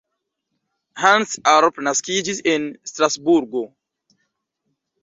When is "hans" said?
1.01-1.35